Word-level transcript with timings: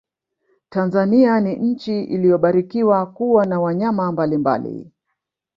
tanzania 0.69 1.39
ni 1.39 1.55
nchi 1.55 2.03
iliyobarikiwa 2.03 3.05
kuwa 3.05 3.45
na 3.45 3.59
wanyama 3.59 4.11
mbalimbali 4.11 4.91